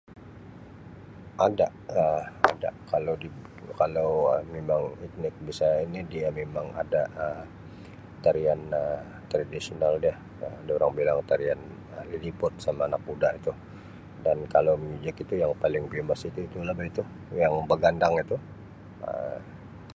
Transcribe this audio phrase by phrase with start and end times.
[1.47, 1.67] Ada
[1.99, 2.25] Um
[2.91, 3.29] kalau di
[3.81, 4.11] kalau
[4.55, 7.01] memang etnik besar ini dia memang ada
[8.23, 8.61] tarian
[9.31, 11.59] tradisional dia Um orang bilang tarian
[11.95, 13.53] Um Lilliput sama anak kuda itu
[14.25, 17.03] dan kalau muzik itu yang paling famous itu lah bah itu
[17.41, 18.37] yang begandang itu.